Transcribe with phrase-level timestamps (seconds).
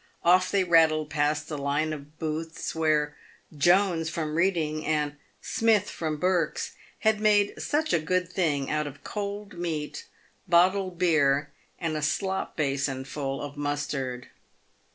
[0.25, 3.15] Off they rattled past the line of booths where
[3.55, 9.03] "Jones, from Beading," and "Smith, from Berks," had made such a good thing out of
[9.03, 10.07] cold meat,
[10.47, 11.95] bottled beer, 224 PAVED WITH GOLD.
[11.95, 14.29] and a slop basinful of mustard.